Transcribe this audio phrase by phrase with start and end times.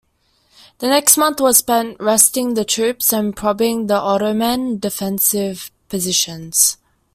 [0.79, 6.77] The next month was spent resting the troops and probing the Ottoman defensive positions.